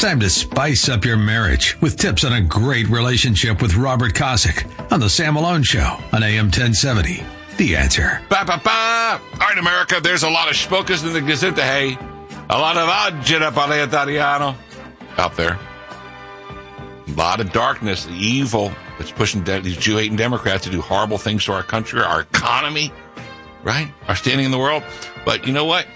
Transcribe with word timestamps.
time 0.00 0.18
to 0.18 0.30
spice 0.30 0.88
up 0.88 1.04
your 1.04 1.18
marriage 1.18 1.78
with 1.82 1.98
tips 1.98 2.24
on 2.24 2.32
a 2.32 2.40
great 2.40 2.88
relationship 2.88 3.60
with 3.60 3.74
Robert 3.74 4.14
Kosick 4.14 4.64
on 4.90 4.98
The 4.98 5.10
Sam 5.10 5.34
Malone 5.34 5.62
Show 5.62 5.98
on 6.14 6.22
AM 6.22 6.46
1070. 6.46 7.22
The 7.58 7.76
answer. 7.76 8.22
Ba, 8.30 8.44
ba, 8.46 8.58
ba. 8.64 9.20
All 9.32 9.38
right, 9.40 9.58
America, 9.58 10.00
there's 10.02 10.22
a 10.22 10.30
lot 10.30 10.48
of 10.48 10.56
spokers 10.56 11.04
in 11.04 11.12
the 11.12 11.20
Gazette, 11.20 11.54
hey. 11.58 11.98
A 12.48 12.58
lot 12.58 12.78
of 12.78 12.88
agita 12.88 13.52
para 13.52 13.84
italiano 13.84 14.56
out 15.18 15.36
there. 15.36 15.58
A 17.06 17.10
lot 17.12 17.40
of 17.40 17.52
darkness, 17.52 18.06
the 18.06 18.14
evil 18.14 18.72
that's 18.96 19.10
pushing 19.10 19.44
de- 19.44 19.60
these 19.60 19.76
Jew 19.76 19.98
hating 19.98 20.16
Democrats 20.16 20.64
to 20.64 20.70
do 20.70 20.80
horrible 20.80 21.18
things 21.18 21.44
to 21.44 21.52
our 21.52 21.62
country, 21.62 22.00
our 22.00 22.22
economy, 22.22 22.90
right? 23.64 23.92
Our 24.08 24.16
standing 24.16 24.46
in 24.46 24.50
the 24.50 24.58
world. 24.58 24.82
But 25.26 25.46
you 25.46 25.52
know 25.52 25.66
what? 25.66 25.86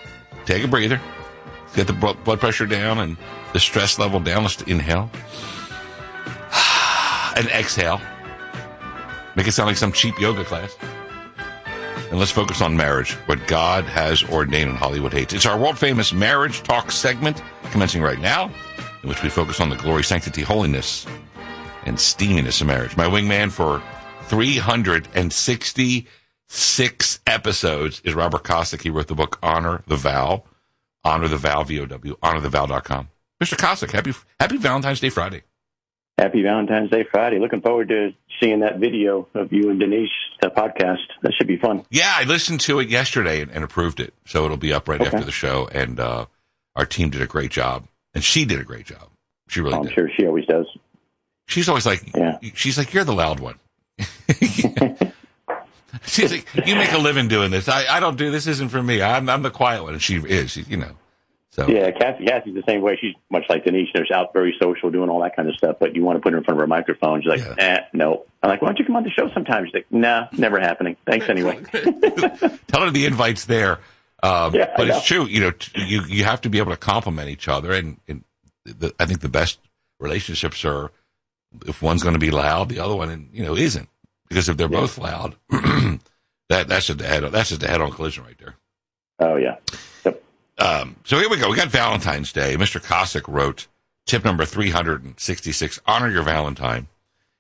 Take 0.45 0.63
a 0.63 0.69
breather, 0.69 1.01
get 1.75 1.87
the 1.87 1.95
blood 1.95 2.39
pressure 2.39 2.67
down 2.67 2.99
and 2.99 3.17
the 3.55 3.61
stress 3.61 3.99
level 3.99 4.21
down. 4.21 4.43
Let's 4.43 4.61
inhale 4.63 5.11
and 7.37 7.47
exhale. 7.49 8.01
Make 9.37 9.49
it 9.49 9.53
sound 9.53 9.69
like 9.69 9.79
some 9.79 9.93
cheap 9.93 10.21
yoga 10.21 10.45
class. 10.45 10.77
And 12.11 12.19
let's 12.19 12.31
focus 12.31 12.61
on 12.61 12.77
marriage, 12.77 13.13
what 13.27 13.47
God 13.47 13.85
has 13.85 14.23
ordained 14.25 14.69
and 14.71 14.79
Hollywood 14.79 15.13
hates. 15.13 15.33
It's 15.33 15.47
our 15.47 15.59
world 15.59 15.79
famous 15.79 16.13
marriage 16.13 16.63
talk 16.63 16.93
segment 16.93 17.43
commencing 17.71 18.03
right 18.03 18.21
now, 18.21 18.51
in 19.03 19.09
which 19.09 19.23
we 19.23 19.31
focus 19.31 19.61
on 19.61 19.71
the 19.71 19.77
glory, 19.77 20.05
sanctity, 20.05 20.43
holiness, 20.43 21.07
and 21.85 21.97
steaminess 21.97 22.61
of 22.61 22.67
marriage. 22.67 22.95
My 22.97 23.07
wingman 23.07 23.51
for 23.51 23.83
366 24.25 27.21
episodes 27.27 28.03
is 28.05 28.15
Robert 28.15 28.45
Kosick. 28.45 28.83
He 28.83 28.91
wrote 28.91 29.09
the 29.09 29.15
book 29.15 29.39
Honor 29.43 29.83
the 29.87 29.97
Vow, 29.97 30.45
Honor 31.03 31.29
the 31.29 31.37
Vow, 31.37 31.65
V-O-W, 31.65 32.17
honorthevow.com. 32.23 33.09
Mr. 33.43 33.57
Kosick, 33.57 33.91
happy, 33.93 34.13
happy 34.41 34.57
Valentine's 34.57 35.01
Day 35.01 35.11
Friday. 35.11 35.43
Happy 36.19 36.43
Valentine's 36.43 36.91
Day 36.91 37.05
Friday. 37.11 37.39
Looking 37.41 37.61
forward 37.61 37.89
to 37.89 38.15
seeing 38.41 38.61
that 38.61 38.79
video 38.79 39.27
of 39.35 39.53
you 39.53 39.71
and 39.71 39.81
Denise, 39.81 40.11
the 40.41 40.49
podcast. 40.49 40.99
That 41.23 41.33
should 41.37 41.49
be 41.49 41.57
fun. 41.57 41.85
Yeah, 41.91 42.13
I 42.17 42.23
listened 42.25 42.61
to 42.63 42.79
it 42.79 42.89
yesterday 42.89 43.43
and, 43.43 43.51
and 43.51 43.65
approved 43.65 43.99
it. 43.99 44.15
So 44.25 44.45
it'll 44.45 44.57
be 44.57 44.73
up 44.73 44.89
right 44.89 45.01
Okay. 45.01 45.09
after 45.11 45.25
the 45.25 45.33
show. 45.33 45.69
And 45.73 45.99
uh, 45.99 46.27
our 46.77 46.87
team 46.87 47.11
did 47.11 47.21
a 47.21 47.27
great 47.27 47.51
job. 47.51 47.89
And 48.15 48.23
she 48.23 48.45
did 48.45 48.61
a 48.61 48.65
great 48.65 48.87
job. 48.87 49.09
She 49.49 49.61
really 49.61 49.75
I'm 49.75 49.83
did. 49.83 49.93
sure 49.95 50.09
she 50.17 50.25
always 50.27 50.47
does. 50.47 50.67
She's 51.49 51.69
always 51.69 51.85
like, 51.85 52.15
Yeah. 52.15 52.39
she's 52.55 52.79
like, 52.79 52.95
you're 52.95 53.03
the 53.05 53.13
loud 53.13 53.41
one. 53.41 53.59
she's 56.07 56.31
like, 56.33 56.47
you 56.67 56.77
make 56.77 56.93
a 56.93 56.99
living 56.99 57.27
doing 57.27 57.51
this. 57.51 57.69
I, 57.69 57.87
I 57.97 57.99
don't 58.01 58.17
do 58.17 58.31
this. 58.31 58.47
Isn't 58.47 58.69
for 58.69 58.83
me. 58.83 59.03
I'm, 59.03 59.29
I'm 59.29 59.43
the 59.43 59.51
quiet 59.51 59.83
one. 59.83 59.95
And 59.95 60.03
she 60.03 60.17
is, 60.19 60.53
she, 60.53 60.63
you 60.63 60.77
know. 60.77 60.93
So 61.55 61.69
Yeah, 61.69 61.93
Kathy, 61.93 62.25
Kathy's 62.27 62.55
the 62.55 62.65
same 62.67 62.83
way. 62.83 62.99
She's 63.01 63.15
much 63.31 63.45
like 63.49 63.65
Denise. 63.65 63.89
She's 63.95 64.11
out 64.11 64.33
very 64.33 64.57
social, 64.61 64.91
doing 64.91 65.09
all 65.09 65.21
that 65.23 65.37
kind 65.37 65.49
of 65.49 65.55
stuff. 65.55 65.77
But 65.79 65.95
you 65.95 66.03
want 66.03 66.17
to 66.17 66.21
put 66.21 66.33
her 66.33 66.39
in 66.39 66.45
front 66.45 66.59
of 66.59 66.63
her 66.63 66.67
microphone. 66.67 67.23
She's 67.23 67.29
like, 67.31 67.41
Yeah. 67.41 67.55
eh, 67.59 67.79
no. 67.93 68.25
I'm 68.43 68.51
like, 68.51 68.61
why 68.61 68.69
don't 68.69 68.79
you 68.81 68.85
come 68.85 68.97
on 68.97 69.05
the 69.05 69.11
show 69.11 69.31
sometime? 69.33 69.65
She's 69.67 69.75
like, 69.75 69.87
nah, 69.91 70.27
never 70.37 70.59
happening. 70.59 70.97
Thanks 71.07 71.29
anyway. 71.29 71.63
tell 72.67 72.83
her 72.83 72.91
the 72.91 73.07
invite's 73.07 73.45
there. 73.45 73.79
Um, 74.23 74.53
Yeah, 74.55 74.73
but 74.77 74.89
it's 74.89 75.05
true. 75.05 75.27
You 75.27 75.41
know, 75.43 75.51
t- 75.53 75.83
you 75.85 76.03
you 76.09 76.25
have 76.25 76.41
to 76.41 76.49
be 76.51 76.59
able 76.59 76.73
to 76.73 76.77
compliment 76.77 77.29
each 77.29 77.47
other, 77.47 77.73
and, 77.73 77.99
and 78.09 78.25
the, 78.65 78.93
I 78.99 79.07
think 79.07 79.21
the 79.21 79.29
best 79.29 79.59
relationships 80.01 80.65
are 80.65 80.91
if 81.67 81.81
one's 81.83 82.03
going 82.03 82.15
to 82.15 82.19
be 82.19 82.33
loud, 82.33 82.69
the 82.69 82.81
other 82.81 82.97
one, 82.97 83.29
you 83.33 83.45
know, 83.45 83.55
isn't. 83.57 83.89
Because 84.29 84.49
if 84.49 84.57
they're 84.57 84.69
Yeah. 84.69 84.81
both 84.81 84.99
loud, 84.99 85.37
that 85.51 86.67
that's 86.69 86.87
just 86.87 87.01
a 87.01 87.07
head 87.07 87.23
that's 87.31 87.51
just 87.51 87.63
a 87.63 87.69
head 87.69 87.81
on 87.81 87.93
collision 87.93 88.25
right 88.25 88.37
there. 88.39 88.57
oh, 89.21 89.37
yeah. 89.37 89.57
Yep. 90.05 90.24
Um, 90.59 90.97
so 91.05 91.19
here 91.19 91.29
we 91.29 91.37
go. 91.37 91.51
We 91.51 91.57
got 91.57 91.69
Valentine's 91.69 92.33
Day. 92.33 92.57
Mr. 92.57 92.81
Kosick 92.83 93.25
wrote 93.27 93.67
tip 94.07 94.25
number 94.25 94.45
366 94.45 95.81
honor 95.87 96.09
your 96.11 96.23
Valentine. 96.23 96.87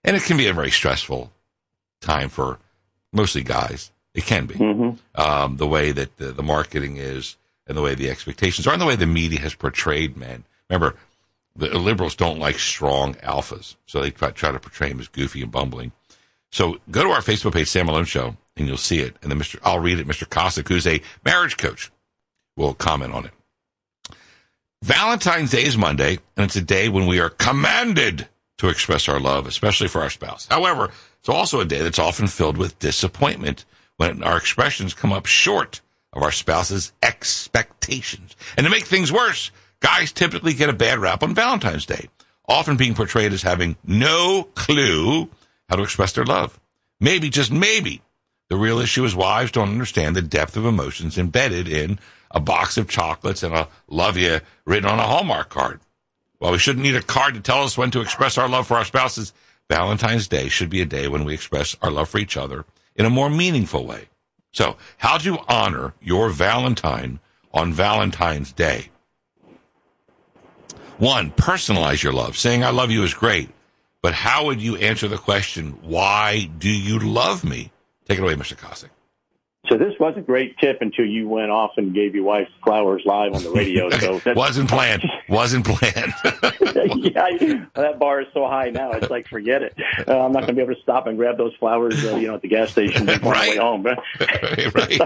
And 0.02 0.16
it 0.16 0.22
can 0.24 0.36
be 0.36 0.48
a 0.48 0.52
very 0.52 0.70
stressful 0.70 1.32
time 2.00 2.28
for 2.28 2.58
mostly 3.12 3.42
guys. 3.42 3.90
It 4.14 4.24
can 4.24 4.46
be. 4.46 4.54
hmm 4.54 4.90
Um, 5.14 5.56
the 5.56 5.66
way 5.66 5.92
that 5.92 6.16
the, 6.18 6.32
the 6.32 6.42
marketing 6.42 6.96
is 6.98 7.36
and 7.66 7.76
the 7.76 7.82
way 7.82 7.94
the 7.94 8.10
expectations 8.10 8.66
are 8.66 8.72
and 8.72 8.82
the 8.82 8.86
way 8.86 8.96
the 8.96 9.06
media 9.06 9.40
has 9.40 9.54
portrayed 9.54 10.16
men. 10.16 10.44
Remember, 10.68 10.96
the 11.56 11.78
liberals 11.78 12.14
don't 12.16 12.38
like 12.38 12.58
strong 12.58 13.14
alphas. 13.16 13.76
So 13.86 14.00
they 14.00 14.10
try, 14.10 14.30
try 14.32 14.50
to 14.52 14.58
portray 14.58 14.88
him 14.90 15.00
as 15.00 15.08
goofy 15.08 15.42
and 15.42 15.50
bumbling. 15.52 15.92
So 16.50 16.78
go 16.90 17.02
to 17.02 17.10
our 17.10 17.20
Facebook 17.20 17.52
page, 17.54 17.68
Sam 17.68 17.86
Malone 17.86 18.04
Show, 18.04 18.36
and 18.56 18.66
you'll 18.68 18.76
see 18.76 18.98
it. 19.00 19.16
And 19.22 19.30
then 19.30 19.38
Mr. 19.40 19.58
I'll 19.64 19.80
read 19.80 19.98
it. 19.98 20.06
Mr. 20.06 20.26
Kosick, 20.28 20.68
who's 20.68 20.86
a 20.86 21.00
marriage 21.24 21.56
coach, 21.56 21.90
will 22.56 22.74
comment 22.74 23.12
on 23.12 23.26
it. 23.26 23.32
Valentine's 24.82 25.50
Day 25.50 25.64
is 25.64 25.78
Monday, 25.78 26.18
and 26.36 26.44
it's 26.44 26.56
a 26.56 26.62
day 26.62 26.88
when 26.88 27.06
we 27.06 27.18
are 27.18 27.30
commanded 27.30 28.28
to 28.58 28.68
express 28.68 29.08
our 29.08 29.18
love, 29.18 29.46
especially 29.46 29.88
for 29.88 30.02
our 30.02 30.10
spouse. 30.10 30.46
However, 30.50 30.90
it's 31.20 31.28
also 31.28 31.60
a 31.60 31.64
day 31.64 31.80
that's 31.80 31.98
often 31.98 32.26
filled 32.26 32.58
with 32.58 32.78
disappointment 32.78 33.64
when 33.96 34.22
our 34.22 34.36
expressions 34.36 34.92
come 34.92 35.12
up 35.12 35.26
short 35.26 35.80
of 36.12 36.22
our 36.22 36.32
spouse's 36.32 36.92
expectations. 37.02 38.36
And 38.56 38.64
to 38.64 38.70
make 38.70 38.84
things 38.84 39.10
worse, 39.10 39.50
guys 39.80 40.12
typically 40.12 40.54
get 40.54 40.68
a 40.68 40.74
bad 40.74 40.98
rap 40.98 41.22
on 41.22 41.34
Valentine's 41.34 41.86
Day, 41.86 42.08
often 42.46 42.76
being 42.76 42.94
portrayed 42.94 43.32
as 43.32 43.42
having 43.42 43.76
no 43.84 44.48
clue 44.54 45.30
how 45.68 45.76
to 45.76 45.82
express 45.82 46.12
their 46.12 46.24
love. 46.24 46.60
Maybe, 47.00 47.30
just 47.30 47.50
maybe, 47.50 48.02
the 48.50 48.56
real 48.56 48.78
issue 48.78 49.04
is 49.04 49.16
wives 49.16 49.50
don't 49.50 49.70
understand 49.70 50.14
the 50.14 50.22
depth 50.22 50.56
of 50.56 50.66
emotions 50.66 51.18
embedded 51.18 51.68
in 51.68 51.98
a 52.34 52.40
box 52.40 52.76
of 52.76 52.88
chocolates 52.88 53.42
and 53.42 53.54
a 53.54 53.68
love 53.88 54.18
you 54.18 54.40
written 54.66 54.88
on 54.88 54.98
a 54.98 55.06
Hallmark 55.06 55.48
card. 55.48 55.80
While 56.38 56.52
we 56.52 56.58
shouldn't 56.58 56.82
need 56.82 56.96
a 56.96 57.02
card 57.02 57.34
to 57.34 57.40
tell 57.40 57.62
us 57.62 57.78
when 57.78 57.90
to 57.92 58.00
express 58.00 58.36
our 58.36 58.48
love 58.48 58.66
for 58.66 58.76
our 58.76 58.84
spouses, 58.84 59.32
Valentine's 59.70 60.28
Day 60.28 60.48
should 60.48 60.68
be 60.68 60.82
a 60.82 60.86
day 60.86 61.08
when 61.08 61.24
we 61.24 61.32
express 61.32 61.76
our 61.80 61.90
love 61.90 62.08
for 62.08 62.18
each 62.18 62.36
other 62.36 62.66
in 62.96 63.06
a 63.06 63.10
more 63.10 63.30
meaningful 63.30 63.86
way. 63.86 64.08
So, 64.52 64.76
how 64.98 65.16
do 65.16 65.32
you 65.32 65.38
honor 65.48 65.94
your 66.00 66.28
Valentine 66.28 67.18
on 67.52 67.72
Valentine's 67.72 68.52
Day? 68.52 68.90
One, 70.98 71.30
personalize 71.32 72.02
your 72.02 72.12
love. 72.12 72.36
Saying 72.36 72.62
I 72.62 72.70
love 72.70 72.90
you 72.90 73.02
is 73.02 73.14
great, 73.14 73.48
but 74.02 74.14
how 74.14 74.44
would 74.46 74.60
you 74.60 74.76
answer 74.76 75.08
the 75.08 75.18
question, 75.18 75.78
why 75.82 76.50
do 76.58 76.68
you 76.68 76.98
love 76.98 77.42
me? 77.42 77.72
Take 78.06 78.18
it 78.18 78.22
away, 78.22 78.34
Mr. 78.34 78.56
Kosick. 78.56 78.90
So 79.68 79.78
this 79.78 79.94
was 79.98 80.14
a 80.16 80.20
great 80.20 80.58
tip 80.58 80.78
until 80.82 81.06
you 81.06 81.26
went 81.28 81.50
off 81.50 81.72
and 81.78 81.94
gave 81.94 82.14
your 82.14 82.24
wife 82.24 82.48
flowers 82.62 83.02
live 83.06 83.32
on 83.32 83.42
the 83.42 83.50
radio. 83.50 83.88
So 83.98 84.20
Wasn't 84.34 84.68
planned. 84.68 85.02
Wasn't 85.28 85.64
planned. 85.64 86.12
yeah, 86.96 87.64
that 87.74 87.96
bar 87.98 88.20
is 88.20 88.26
so 88.34 88.46
high 88.46 88.70
now. 88.70 88.90
It's 88.92 89.08
like 89.10 89.26
forget 89.28 89.62
it. 89.62 89.74
Uh, 90.06 90.20
I'm 90.24 90.32
not 90.32 90.40
going 90.40 90.48
to 90.48 90.52
be 90.54 90.62
able 90.62 90.74
to 90.74 90.80
stop 90.82 91.06
and 91.06 91.16
grab 91.16 91.38
those 91.38 91.54
flowers, 91.58 92.04
uh, 92.04 92.16
you 92.16 92.26
know, 92.28 92.34
at 92.34 92.42
the 92.42 92.48
gas 92.48 92.72
station 92.72 93.08
on 93.08 93.20
Right. 93.20 93.20
the 93.22 93.50
way 93.50 93.56
home. 93.56 93.84
right. 94.74 95.00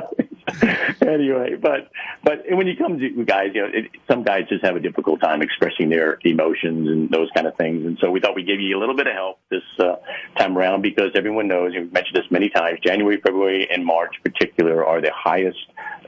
anyway, 1.03 1.57
but 1.61 1.91
but 2.23 2.45
when 2.51 2.67
you 2.67 2.77
come 2.77 2.99
to 2.99 3.25
guys, 3.25 3.51
you 3.55 3.63
know, 3.63 3.69
it, 3.73 3.91
some 4.11 4.23
guys 4.23 4.43
just 4.49 4.65
have 4.65 4.77
a 4.77 4.81
difficult 4.81 5.21
time 5.21 5.43
expressing 5.43 5.91
their 5.91 6.19
emotions 6.25 6.89
and 6.89 7.11
those 7.11 7.29
kind 7.35 7.47
of 7.47 7.57
things. 7.57 7.85
And 7.85 7.99
so 8.01 8.11
we 8.11 8.21
thought 8.21 8.35
we'd 8.35 8.47
give 8.47 8.61
you 8.61 8.77
a 8.77 8.81
little 8.81 8.97
bit 8.97 9.07
of 9.07 9.15
help 9.15 9.41
this 9.51 9.63
uh, 9.79 9.97
time 10.37 10.57
around 10.57 10.83
because 10.83 11.11
everyone 11.15 11.49
knows, 11.49 11.73
and 11.75 11.85
we've 11.85 11.93
mentioned 11.93 12.17
this 12.17 12.31
many 12.31 12.49
times, 12.49 12.81
January, 12.85 13.21
February, 13.21 13.69
and 13.71 13.85
March, 13.85 14.15
in 14.17 14.33
particular, 14.33 14.85
are 14.87 15.01
the 15.01 15.13
highest 15.15 15.59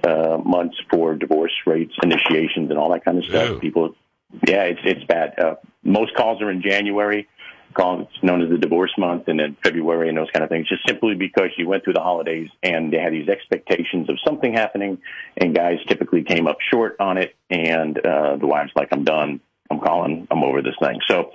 uh, 0.04 0.38
months 0.44 0.76
for 0.90 1.14
divorce 1.14 1.52
rates, 1.66 1.94
initiations, 2.02 2.70
and 2.70 2.78
all 2.78 2.90
that 2.92 3.04
kind 3.04 3.18
of 3.18 3.24
stuff. 3.24 3.48
Ew. 3.50 3.58
People, 3.58 3.94
yeah, 4.46 4.62
it's 4.64 4.80
it's 4.84 5.04
bad. 5.04 5.38
Uh, 5.38 5.56
most 5.82 6.14
calls 6.14 6.40
are 6.42 6.50
in 6.50 6.62
January. 6.62 7.28
It's 7.76 8.22
known 8.22 8.42
as 8.42 8.50
the 8.50 8.58
divorce 8.58 8.92
month, 8.98 9.28
and 9.28 9.38
then 9.38 9.56
February 9.62 10.08
and 10.08 10.18
those 10.18 10.30
kind 10.30 10.42
of 10.42 10.48
things. 10.48 10.68
Just 10.68 10.86
simply 10.86 11.14
because 11.14 11.50
you 11.56 11.68
went 11.68 11.84
through 11.84 11.94
the 11.94 12.02
holidays 12.02 12.48
and 12.62 12.92
they 12.92 12.98
had 12.98 13.12
these 13.12 13.28
expectations 13.28 14.08
of 14.08 14.18
something 14.26 14.52
happening, 14.52 14.98
and 15.36 15.54
guys 15.54 15.78
typically 15.88 16.22
came 16.22 16.46
up 16.46 16.58
short 16.72 16.96
on 17.00 17.18
it, 17.18 17.34
and 17.48 17.98
uh, 17.98 18.36
the 18.36 18.46
wives 18.46 18.72
like, 18.74 18.88
"I'm 18.92 19.04
done. 19.04 19.40
I'm 19.70 19.80
calling. 19.80 20.26
I'm 20.30 20.42
over 20.42 20.62
this 20.62 20.76
thing." 20.80 21.00
So. 21.06 21.32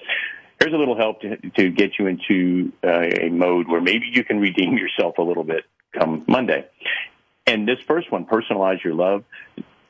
Here's 0.57 0.73
a 0.73 0.77
little 0.77 0.95
help 0.95 1.19
to, 1.19 1.35
to 1.35 1.69
get 1.69 1.99
you 1.99 2.07
into 2.07 2.71
uh, 2.81 3.01
a 3.01 3.29
mode 3.29 3.67
where 3.67 3.81
maybe 3.81 4.05
you 4.13 4.23
can 4.23 4.39
redeem 4.39 4.77
yourself 4.77 5.17
a 5.17 5.21
little 5.21 5.43
bit 5.43 5.65
come 5.91 6.23
Monday. 6.27 6.65
And 7.47 7.67
this 7.67 7.77
first 7.87 8.11
one, 8.11 8.25
personalize 8.25 8.83
your 8.83 8.93
love. 8.93 9.23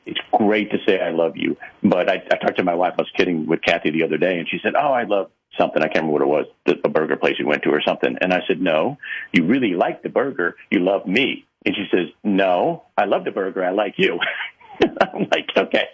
It's 0.04 0.20
great 0.32 0.70
to 0.70 0.78
say 0.86 1.00
I 1.00 1.10
love 1.10 1.36
you, 1.36 1.56
but 1.82 2.08
I, 2.08 2.14
I 2.14 2.36
talked 2.36 2.58
to 2.58 2.64
my 2.64 2.74
wife. 2.74 2.94
I 2.98 3.02
was 3.02 3.10
kidding 3.16 3.46
with 3.46 3.60
Kathy 3.62 3.90
the 3.90 4.04
other 4.04 4.18
day, 4.18 4.38
and 4.38 4.48
she 4.48 4.58
said, 4.62 4.74
"Oh, 4.76 4.92
I 4.92 5.02
love 5.02 5.30
something. 5.58 5.82
I 5.82 5.88
can't 5.88 6.06
remember 6.06 6.12
what 6.12 6.22
it 6.22 6.46
was, 6.46 6.46
the, 6.66 6.74
the 6.82 6.88
burger 6.88 7.16
place 7.16 7.34
we 7.38 7.44
went 7.44 7.62
to 7.64 7.70
or 7.70 7.82
something." 7.86 8.16
And 8.20 8.32
I 8.32 8.40
said, 8.46 8.60
"No, 8.60 8.98
you 9.32 9.44
really 9.44 9.74
like 9.74 10.02
the 10.02 10.08
burger. 10.08 10.56
You 10.70 10.80
love 10.80 11.06
me." 11.06 11.46
And 11.64 11.74
she 11.74 11.86
says, 11.90 12.08
"No, 12.22 12.84
I 12.96 13.04
love 13.04 13.24
the 13.24 13.32
burger. 13.32 13.64
I 13.64 13.70
like 13.70 13.94
you." 13.96 14.18
I'm 14.82 15.28
like, 15.30 15.48
"Okay." 15.56 15.86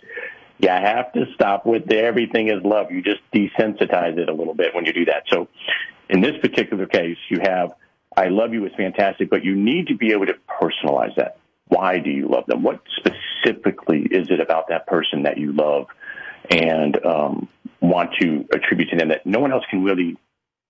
You 0.59 0.69
have 0.69 1.13
to 1.15 1.25
stop 1.35 1.67
with 1.67 1.87
the 1.87 1.99
everything 1.99 2.47
is 2.47 2.63
love. 2.63 2.93
You 2.93 3.03
just 3.03 3.21
desensitize 3.35 4.17
it 4.17 4.29
a 4.29 4.33
little 4.33 4.55
bit 4.55 4.73
when 4.75 4.87
you 4.87 4.93
do 4.93 5.07
that. 5.07 5.25
So, 5.29 5.49
in 6.09 6.21
this 6.21 6.37
particular 6.41 6.87
case, 6.87 7.17
you 7.31 7.41
have 7.43 7.73
I 8.17 8.29
love 8.29 8.53
you 8.53 8.65
is 8.67 8.73
fantastic, 8.77 9.31
but 9.31 9.45
you 9.45 9.55
need 9.55 9.89
to 9.89 9.97
be 9.97 10.13
able 10.13 10.27
to 10.27 10.35
personalize 10.49 11.15
that. 11.17 11.39
Why 11.69 11.99
do 11.99 12.11
you 12.11 12.29
love 12.29 12.47
them? 12.47 12.63
What 12.63 12.83
specifically 12.97 14.03
is 14.11 14.31
it 14.31 14.41
about 14.41 14.69
that 14.69 14.87
person 14.87 15.23
that 15.23 15.39
you 15.39 15.53
love? 15.53 15.87
And 16.51 17.05
um, 17.05 17.49
want 17.93 18.15
to 18.21 18.49
attribute 18.53 18.89
to 18.91 18.97
them 18.97 19.09
that 19.09 19.27
no 19.27 19.39
one 19.39 19.53
else 19.53 19.65
can 19.71 19.85
really 19.85 20.17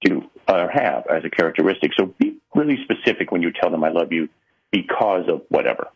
do 0.02 0.28
or 0.48 0.68
have 0.68 1.06
as 1.06 1.24
a 1.24 1.30
characteristic. 1.30 1.92
So 1.96 2.06
be 2.18 2.36
really 2.54 2.78
specific 2.82 3.30
when 3.30 3.42
you 3.42 3.52
tell 3.52 3.70
them 3.70 3.84
I 3.84 3.90
love 3.90 4.12
you 4.12 4.28
because 4.72 5.28
of 5.28 5.42
whatever. 5.48 5.88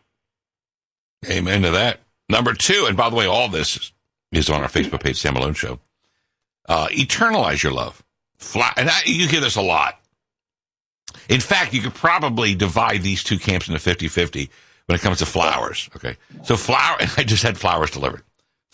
Amen 1.29 1.63
to 1.63 1.71
that. 1.71 1.99
Number 2.29 2.53
two, 2.53 2.85
and 2.87 2.95
by 2.95 3.09
the 3.09 3.15
way, 3.15 3.25
all 3.25 3.49
this 3.49 3.91
is 4.31 4.49
on 4.49 4.61
our 4.61 4.69
Facebook 4.69 5.03
page, 5.03 5.17
Sam 5.17 5.33
Malone 5.33 5.53
Show. 5.53 5.79
Uh, 6.67 6.87
eternalize 6.87 7.61
your 7.61 7.73
love. 7.73 8.03
Fly, 8.37 8.71
and 8.77 8.89
I, 8.89 9.01
you 9.05 9.27
hear 9.27 9.41
this 9.41 9.55
a 9.55 9.61
lot. 9.61 9.99
In 11.27 11.39
fact, 11.41 11.73
you 11.73 11.81
could 11.81 11.93
probably 11.93 12.55
divide 12.55 13.01
these 13.01 13.23
two 13.23 13.39
camps 13.39 13.67
into 13.67 13.79
50 13.79 14.07
50 14.07 14.49
when 14.85 14.95
it 14.95 15.01
comes 15.01 15.19
to 15.19 15.25
flowers. 15.25 15.89
Okay. 15.95 16.17
So, 16.43 16.55
flower, 16.55 16.97
I 17.17 17.23
just 17.23 17.43
had 17.43 17.57
flowers 17.57 17.91
delivered. 17.91 18.23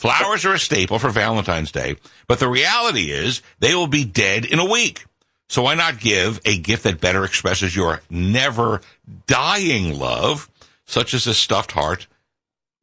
Flowers 0.03 0.43
are 0.43 0.53
a 0.53 0.59
staple 0.59 0.99
for 0.99 1.11
Valentine's 1.11 1.71
Day, 1.71 1.95
but 2.27 2.37
the 2.37 2.49
reality 2.49 3.09
is 3.09 3.41
they 3.59 3.73
will 3.73 3.87
be 3.87 4.03
dead 4.03 4.43
in 4.43 4.59
a 4.59 4.69
week. 4.69 5.05
So, 5.47 5.61
why 5.61 5.75
not 5.75 5.97
give 5.97 6.41
a 6.43 6.57
gift 6.57 6.83
that 6.83 6.99
better 6.99 7.23
expresses 7.23 7.73
your 7.73 8.01
never 8.09 8.81
dying 9.27 9.97
love, 9.97 10.49
such 10.85 11.13
as 11.13 11.25
a 11.25 11.33
stuffed 11.33 11.71
heart 11.71 12.07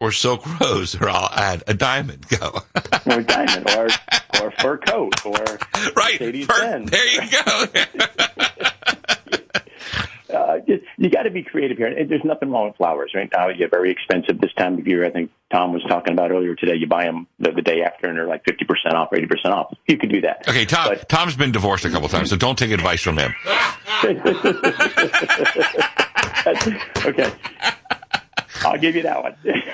or 0.01 0.13
silk 0.13 0.47
rose, 0.61 0.95
or 0.99 1.11
I'll 1.11 1.29
add 1.29 1.63
a 1.67 1.75
diamond. 1.75 2.27
Go. 2.27 2.63
or 3.05 3.19
a 3.19 3.23
diamond, 3.23 3.69
or 3.69 3.89
or 4.43 4.51
fur 4.53 4.79
coat, 4.79 5.27
or 5.27 5.35
right. 5.95 6.17
Fur, 6.19 6.85
there 6.87 7.07
you 7.07 7.31
go. 7.45 7.67
you 10.97 11.11
got 11.11 11.23
to 11.23 11.31
be 11.31 11.43
creative 11.43 11.77
here. 11.77 11.87
And 11.87 12.11
there's 12.11 12.25
nothing 12.25 12.51
wrong 12.51 12.69
with 12.69 12.77
flowers, 12.77 13.13
right? 13.15 13.31
Now 13.35 13.49
you're 13.49 13.69
very 13.69 13.91
expensive 13.91 14.41
this 14.41 14.53
time 14.55 14.79
of 14.79 14.87
year. 14.87 15.05
I 15.05 15.11
think 15.11 15.31
Tom 15.53 15.73
was 15.73 15.83
talking 15.89 16.13
about 16.13 16.31
earlier 16.31 16.55
today. 16.55 16.75
You 16.77 16.87
buy 16.87 17.05
them 17.05 17.27
the, 17.39 17.53
the 17.53 17.63
day 17.63 17.83
after, 17.83 18.09
and 18.09 18.17
they're 18.17 18.27
like 18.27 18.45
50% 18.45 18.93
off, 18.95 19.11
80% 19.11 19.47
off. 19.47 19.75
You 19.87 19.99
could 19.99 20.11
do 20.11 20.21
that. 20.23 20.49
Okay, 20.49 20.65
Tom. 20.65 20.89
But, 20.89 21.09
Tom's 21.09 21.37
been 21.37 21.53
divorced 21.53 21.85
a 21.85 21.91
couple 21.91 22.09
times, 22.09 22.31
so 22.31 22.37
don't 22.37 22.59
take 22.59 22.71
advice 22.71 23.03
from 23.03 23.19
him. 23.19 23.35
okay, 27.05 27.33
I'll 28.65 28.79
give 28.79 28.97
you 28.97 29.03
that 29.03 29.23
one. 29.23 29.35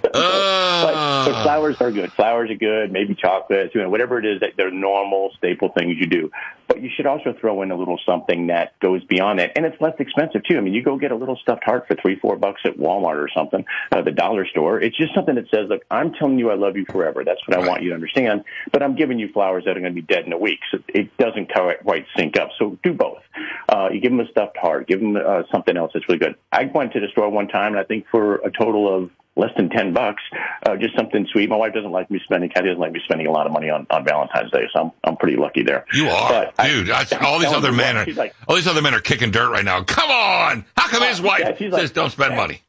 but, 0.00 0.12
but, 0.12 1.42
flowers 1.42 1.80
are 1.80 1.90
good. 1.90 2.12
Flowers 2.12 2.50
are 2.50 2.56
good. 2.56 2.92
Maybe 2.92 3.14
chocolates, 3.14 3.74
you 3.74 3.82
know, 3.82 3.90
whatever 3.90 4.18
it 4.18 4.24
is 4.24 4.40
that 4.40 4.50
they're 4.56 4.70
normal 4.70 5.30
staple 5.36 5.70
things 5.70 5.96
you 5.98 6.06
do. 6.06 6.30
But 6.68 6.80
you 6.82 6.90
should 6.94 7.06
also 7.06 7.34
throw 7.38 7.62
in 7.62 7.70
a 7.70 7.76
little 7.76 7.98
something 8.06 8.46
that 8.46 8.78
goes 8.80 9.04
beyond 9.04 9.38
that, 9.38 9.52
and 9.56 9.66
it's 9.66 9.80
less 9.80 9.94
expensive 9.98 10.42
too. 10.44 10.56
I 10.56 10.60
mean, 10.60 10.72
you 10.72 10.82
go 10.82 10.96
get 10.96 11.12
a 11.12 11.16
little 11.16 11.36
stuffed 11.36 11.64
heart 11.64 11.86
for 11.86 11.96
three, 11.96 12.18
four 12.18 12.36
bucks 12.36 12.62
at 12.64 12.78
Walmart 12.78 13.16
or 13.16 13.28
something, 13.34 13.64
uh, 13.90 14.00
the 14.02 14.10
dollar 14.10 14.46
store. 14.46 14.80
It's 14.80 14.96
just 14.96 15.14
something 15.14 15.34
that 15.34 15.50
says, 15.50 15.68
"Look, 15.68 15.82
I'm 15.90 16.14
telling 16.14 16.38
you, 16.38 16.50
I 16.50 16.54
love 16.54 16.76
you 16.76 16.86
forever." 16.86 17.24
That's 17.24 17.46
what 17.46 17.58
I 17.58 17.68
want 17.68 17.82
you 17.82 17.90
to 17.90 17.94
understand. 17.94 18.44
But 18.72 18.82
I'm 18.82 18.96
giving 18.96 19.18
you 19.18 19.28
flowers 19.32 19.64
that 19.66 19.76
are 19.76 19.80
going 19.80 19.94
to 19.94 20.00
be 20.00 20.06
dead 20.06 20.24
in 20.24 20.32
a 20.32 20.38
week, 20.38 20.60
so 20.70 20.78
it 20.88 21.14
doesn't 21.18 21.50
quite 21.84 22.06
sync 22.16 22.38
up. 22.38 22.50
So 22.58 22.78
do 22.82 22.92
both. 22.92 23.22
Uh, 23.68 23.88
you 23.92 24.00
give 24.00 24.10
them 24.10 24.20
a 24.20 24.28
stuffed 24.28 24.56
heart, 24.56 24.86
give 24.86 25.00
them 25.00 25.16
uh, 25.16 25.42
something 25.50 25.76
else 25.76 25.92
that's 25.94 26.08
really 26.08 26.18
good. 26.18 26.36
I 26.50 26.64
went 26.64 26.92
to 26.92 27.00
the 27.00 27.08
store 27.08 27.28
one 27.30 27.48
time, 27.48 27.72
and 27.72 27.78
I 27.78 27.84
think 27.84 28.06
for 28.10 28.36
a 28.36 28.50
total 28.50 28.94
of 28.94 29.10
less 29.36 29.50
than 29.56 29.70
10 29.70 29.92
bucks, 29.92 30.22
uh, 30.66 30.76
just 30.76 30.94
something 30.96 31.26
sweet. 31.32 31.48
My 31.48 31.56
wife 31.56 31.72
doesn't 31.72 31.90
like 31.90 32.10
me 32.10 32.20
spending, 32.24 32.50
Kathy 32.50 32.68
doesn't 32.68 32.80
like 32.80 32.92
me 32.92 33.00
spending 33.04 33.26
a 33.26 33.30
lot 33.30 33.46
of 33.46 33.52
money 33.52 33.70
on, 33.70 33.86
on 33.90 34.04
Valentine's 34.04 34.50
Day, 34.50 34.66
so 34.72 34.80
I'm, 34.80 34.92
I'm 35.04 35.16
pretty 35.16 35.36
lucky 35.36 35.62
there. 35.62 35.86
You 35.94 36.08
are, 36.08 36.28
but 36.54 36.64
dude. 36.64 36.90
I, 36.90 37.04
I, 37.10 37.26
all 37.26 37.38
these 37.38 37.52
other 37.52 37.72
men 37.72 37.96
are, 37.96 38.06
like, 38.06 38.34
all 38.46 38.56
these 38.56 38.66
other 38.66 38.82
men 38.82 38.94
are 38.94 39.00
kicking 39.00 39.30
dirt 39.30 39.50
right 39.50 39.64
now. 39.64 39.82
Come 39.84 40.10
on. 40.10 40.64
How 40.76 40.88
come 40.88 41.02
his 41.02 41.20
wife 41.20 41.40
yeah, 41.40 41.58
says 41.58 41.72
like, 41.72 41.92
don't 41.94 42.10
spend 42.10 42.36
money? 42.36 42.60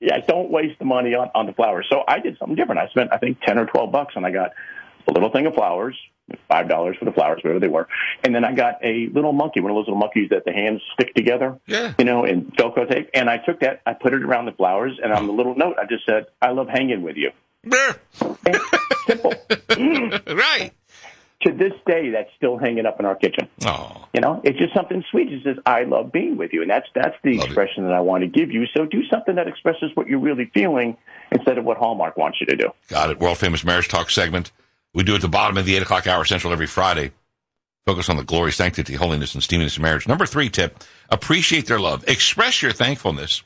Yeah, 0.00 0.18
don't 0.26 0.50
waste 0.50 0.78
the 0.78 0.86
money 0.86 1.14
on, 1.14 1.30
on 1.34 1.46
the 1.46 1.52
flowers. 1.52 1.86
So 1.90 2.02
I 2.08 2.20
did 2.20 2.38
something 2.38 2.56
different. 2.56 2.80
I 2.80 2.88
spent, 2.88 3.12
I 3.12 3.18
think, 3.18 3.38
10 3.46 3.58
or 3.58 3.66
12 3.66 3.92
bucks 3.92 4.14
and 4.16 4.24
I 4.24 4.30
got 4.30 4.52
a 5.06 5.12
little 5.12 5.30
thing 5.30 5.46
of 5.46 5.54
flowers, 5.54 5.96
five 6.48 6.68
dollars 6.68 6.96
for 6.98 7.04
the 7.04 7.12
flowers, 7.12 7.40
whatever 7.42 7.60
they 7.60 7.68
were. 7.68 7.88
And 8.22 8.34
then 8.34 8.44
I 8.44 8.52
got 8.52 8.84
a 8.84 9.08
little 9.12 9.32
monkey, 9.32 9.60
one 9.60 9.70
of 9.70 9.76
those 9.76 9.86
little 9.86 9.98
monkeys 9.98 10.30
that 10.30 10.44
the 10.44 10.52
hands 10.52 10.80
stick 10.94 11.14
together, 11.14 11.58
yeah. 11.66 11.94
you 11.98 12.04
know, 12.04 12.24
in 12.24 12.46
Velcro 12.52 12.88
tape. 12.88 13.10
And 13.14 13.28
I 13.30 13.38
took 13.38 13.60
that, 13.60 13.80
I 13.86 13.94
put 13.94 14.12
it 14.12 14.22
around 14.22 14.46
the 14.46 14.52
flowers, 14.52 14.98
and 15.02 15.12
on 15.12 15.26
the 15.26 15.32
little 15.32 15.54
note, 15.54 15.76
I 15.78 15.86
just 15.86 16.06
said, 16.06 16.26
"I 16.40 16.50
love 16.50 16.68
hanging 16.68 17.02
with 17.02 17.16
you." 17.16 17.30
Simple, 19.06 19.34
right? 20.34 20.72
To 21.44 21.52
this 21.52 21.72
day, 21.86 22.10
that's 22.10 22.28
still 22.36 22.58
hanging 22.58 22.84
up 22.84 23.00
in 23.00 23.06
our 23.06 23.14
kitchen. 23.14 23.48
Oh, 23.64 24.06
you 24.12 24.20
know, 24.20 24.42
it's 24.44 24.58
just 24.58 24.74
something 24.74 25.02
sweet. 25.10 25.32
It 25.32 25.42
says, 25.42 25.56
"I 25.64 25.84
love 25.84 26.12
being 26.12 26.36
with 26.36 26.52
you," 26.52 26.60
and 26.62 26.70
that's 26.70 26.86
that's 26.94 27.16
the 27.22 27.38
love 27.38 27.46
expression 27.46 27.84
it. 27.84 27.88
that 27.88 27.94
I 27.94 28.00
want 28.00 28.22
to 28.24 28.28
give 28.28 28.50
you. 28.50 28.66
So 28.76 28.84
do 28.84 29.02
something 29.10 29.36
that 29.36 29.48
expresses 29.48 29.90
what 29.94 30.06
you're 30.06 30.20
really 30.20 30.50
feeling 30.52 30.98
instead 31.32 31.56
of 31.56 31.64
what 31.64 31.78
Hallmark 31.78 32.16
wants 32.16 32.38
you 32.40 32.46
to 32.48 32.56
do. 32.56 32.70
Got 32.88 33.10
it. 33.10 33.20
World 33.20 33.38
famous 33.38 33.64
marriage 33.64 33.88
talk 33.88 34.10
segment. 34.10 34.52
We 34.92 35.04
do 35.04 35.14
at 35.14 35.20
the 35.20 35.28
bottom 35.28 35.56
of 35.56 35.64
the 35.64 35.76
8 35.76 35.82
o'clock 35.82 36.06
hour 36.06 36.24
central 36.24 36.52
every 36.52 36.66
Friday. 36.66 37.12
Focus 37.86 38.08
on 38.08 38.16
the 38.16 38.24
glory, 38.24 38.52
sanctity, 38.52 38.94
holiness, 38.94 39.34
and 39.34 39.42
steaminess 39.42 39.76
of 39.76 39.82
marriage. 39.82 40.06
Number 40.06 40.26
three 40.26 40.50
tip, 40.50 40.82
appreciate 41.08 41.66
their 41.66 41.80
love. 41.80 42.04
Express 42.06 42.62
your 42.62 42.72
thankfulness 42.72 43.42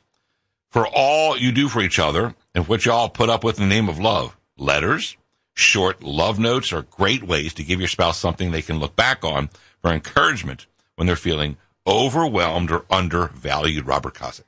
for 0.70 0.86
all 0.88 1.36
you 1.36 1.52
do 1.52 1.68
for 1.68 1.80
each 1.80 1.98
other 1.98 2.34
and 2.54 2.66
what 2.66 2.84
y'all 2.84 3.08
put 3.08 3.30
up 3.30 3.44
with 3.44 3.58
in 3.58 3.68
the 3.68 3.74
name 3.74 3.88
of 3.88 3.98
love. 3.98 4.36
Letters, 4.56 5.16
short 5.54 6.02
love 6.02 6.38
notes 6.38 6.72
are 6.72 6.82
great 6.82 7.22
ways 7.22 7.54
to 7.54 7.64
give 7.64 7.78
your 7.78 7.88
spouse 7.88 8.18
something 8.18 8.50
they 8.50 8.62
can 8.62 8.80
look 8.80 8.96
back 8.96 9.24
on 9.24 9.50
for 9.80 9.92
encouragement 9.92 10.66
when 10.96 11.06
they're 11.06 11.16
feeling 11.16 11.56
overwhelmed 11.86 12.72
or 12.72 12.84
undervalued. 12.90 13.86
Robert 13.86 14.14
Kosick. 14.14 14.42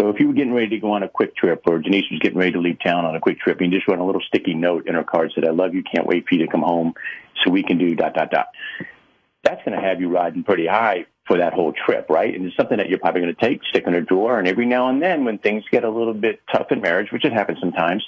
So 0.00 0.08
if 0.08 0.18
you 0.18 0.28
were 0.28 0.32
getting 0.32 0.54
ready 0.54 0.68
to 0.68 0.78
go 0.78 0.92
on 0.92 1.02
a 1.02 1.10
quick 1.10 1.36
trip, 1.36 1.62
or 1.66 1.78
Denise 1.78 2.10
was 2.10 2.20
getting 2.20 2.38
ready 2.38 2.52
to 2.52 2.58
leave 2.58 2.78
town 2.82 3.04
on 3.04 3.14
a 3.14 3.20
quick 3.20 3.38
trip, 3.38 3.60
and 3.60 3.70
you 3.70 3.78
just 3.78 3.86
wrote 3.86 3.98
a 3.98 4.04
little 4.04 4.22
sticky 4.22 4.54
note 4.54 4.86
in 4.86 4.94
her 4.94 5.04
card 5.04 5.30
said, 5.34 5.46
"I 5.46 5.50
love 5.50 5.74
you, 5.74 5.82
can't 5.82 6.06
wait 6.06 6.26
for 6.26 6.36
you 6.36 6.46
to 6.46 6.50
come 6.50 6.62
home, 6.62 6.94
so 7.44 7.50
we 7.50 7.62
can 7.62 7.76
do 7.76 7.94
dot 7.94 8.14
dot 8.14 8.30
dot." 8.30 8.46
That's 9.44 9.62
going 9.62 9.78
to 9.78 9.86
have 9.86 10.00
you 10.00 10.08
riding 10.08 10.42
pretty 10.42 10.66
high 10.66 11.04
for 11.26 11.36
that 11.36 11.52
whole 11.52 11.74
trip, 11.74 12.06
right? 12.08 12.34
And 12.34 12.46
it's 12.46 12.56
something 12.56 12.78
that 12.78 12.88
you're 12.88 12.98
probably 12.98 13.20
going 13.20 13.34
to 13.34 13.46
take, 13.46 13.62
stick 13.64 13.86
in 13.86 13.94
a 13.94 14.00
drawer, 14.00 14.38
and 14.38 14.48
every 14.48 14.64
now 14.64 14.88
and 14.88 15.02
then, 15.02 15.26
when 15.26 15.36
things 15.36 15.64
get 15.70 15.84
a 15.84 15.90
little 15.90 16.14
bit 16.14 16.40
tough 16.50 16.72
in 16.72 16.80
marriage, 16.80 17.12
which 17.12 17.26
it 17.26 17.34
happens 17.34 17.58
sometimes, 17.60 18.02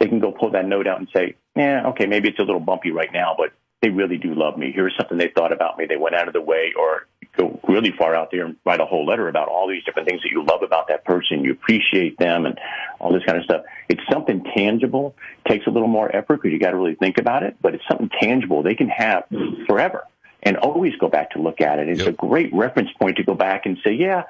they 0.00 0.08
can 0.08 0.18
go 0.18 0.32
pull 0.32 0.50
that 0.50 0.66
note 0.66 0.88
out 0.88 0.98
and 0.98 1.08
say, 1.14 1.36
"Yeah, 1.54 1.86
okay, 1.90 2.06
maybe 2.06 2.30
it's 2.30 2.40
a 2.40 2.42
little 2.42 2.58
bumpy 2.58 2.90
right 2.90 3.12
now, 3.12 3.36
but 3.38 3.52
they 3.80 3.90
really 3.90 4.18
do 4.18 4.34
love 4.34 4.58
me. 4.58 4.72
Here's 4.72 4.96
something 4.98 5.16
they 5.16 5.28
thought 5.28 5.52
about 5.52 5.78
me. 5.78 5.86
They 5.86 5.96
went 5.96 6.16
out 6.16 6.26
of 6.26 6.34
the 6.34 6.40
way, 6.40 6.72
or 6.76 7.06
go 7.38 7.60
really 7.68 7.92
far 7.96 8.14
out 8.14 8.30
there 8.30 8.44
and 8.46 8.56
write 8.64 8.80
a 8.80 8.84
whole 8.84 9.06
letter 9.06 9.28
about 9.28 9.48
all 9.48 9.68
these 9.68 9.84
different 9.84 10.08
things 10.08 10.22
that 10.22 10.30
you 10.30 10.44
love 10.44 10.62
about 10.62 10.88
that 10.88 11.04
person. 11.04 11.44
You 11.44 11.52
appreciate 11.52 12.18
them 12.18 12.44
and 12.44 12.58
all 12.98 13.12
this 13.12 13.22
kind 13.24 13.38
of 13.38 13.44
stuff. 13.44 13.62
It's 13.88 14.02
something 14.10 14.44
tangible. 14.54 15.14
It 15.44 15.48
takes 15.48 15.66
a 15.66 15.70
little 15.70 15.88
more 15.88 16.14
effort 16.14 16.42
because 16.42 16.52
you 16.52 16.58
got 16.58 16.72
to 16.72 16.76
really 16.76 16.96
think 16.96 17.18
about 17.18 17.42
it, 17.44 17.56
but 17.62 17.74
it's 17.74 17.84
something 17.88 18.10
tangible 18.20 18.62
they 18.62 18.74
can 18.74 18.88
have 18.88 19.24
forever 19.66 20.04
and 20.42 20.56
always 20.56 20.94
go 20.96 21.08
back 21.08 21.30
to 21.32 21.40
look 21.40 21.60
at 21.60 21.78
it. 21.78 21.88
It's 21.88 22.00
yep. 22.00 22.08
a 22.08 22.12
great 22.12 22.52
reference 22.52 22.90
point 23.00 23.16
to 23.16 23.24
go 23.24 23.34
back 23.34 23.66
and 23.66 23.78
say, 23.84 23.92
yeah, 23.92 24.24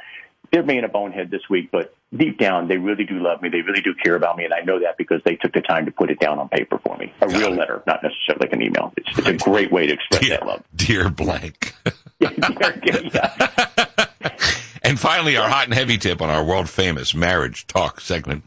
they're 0.52 0.62
being 0.62 0.84
a 0.84 0.88
bonehead 0.88 1.30
this 1.30 1.42
week, 1.50 1.70
but 1.70 1.94
deep 2.16 2.38
down, 2.38 2.68
they 2.68 2.78
really 2.78 3.04
do 3.04 3.18
love 3.20 3.42
me. 3.42 3.50
They 3.50 3.60
really 3.60 3.82
do 3.82 3.94
care 3.94 4.14
about 4.14 4.36
me, 4.36 4.44
and 4.44 4.54
I 4.54 4.60
know 4.60 4.80
that 4.80 4.96
because 4.96 5.20
they 5.24 5.36
took 5.36 5.52
the 5.52 5.60
time 5.60 5.84
to 5.86 5.90
put 5.90 6.10
it 6.10 6.18
down 6.18 6.38
on 6.38 6.48
paper 6.48 6.78
for 6.78 6.96
me. 6.96 7.12
A 7.20 7.26
Got 7.26 7.38
real 7.38 7.52
it. 7.52 7.58
letter, 7.58 7.82
not 7.86 8.02
necessarily 8.02 8.46
like 8.46 8.52
an 8.52 8.62
email. 8.62 8.92
It's, 8.96 9.18
it's 9.18 9.28
a 9.28 9.36
great 9.36 9.70
way 9.70 9.86
to 9.86 9.92
express 9.92 10.22
dear, 10.22 10.38
that 10.38 10.46
love. 10.46 10.64
Dear 10.74 11.10
blank. 11.10 11.74
and 14.82 14.98
finally, 14.98 15.36
our 15.36 15.48
hot 15.48 15.66
and 15.66 15.74
heavy 15.74 15.98
tip 15.98 16.20
on 16.20 16.30
our 16.30 16.44
world 16.44 16.68
famous 16.68 17.14
marriage 17.14 17.66
talk 17.66 18.00
segment, 18.00 18.44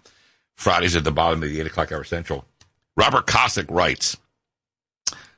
Fridays 0.55 0.95
at 0.95 1.03
the 1.03 1.11
bottom 1.11 1.41
of 1.41 1.49
the 1.49 1.59
8 1.59 1.67
o'clock 1.67 1.91
hour 1.91 2.03
central. 2.03 2.45
Robert 2.97 3.27
Kosick 3.27 3.67
writes, 3.69 4.17